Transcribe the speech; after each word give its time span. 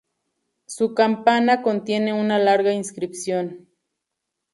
Su 0.65 0.95
campana 0.95 1.61
contiene 1.61 2.11
una 2.11 2.39
larga 2.39 2.73
inscripción. 2.73 3.67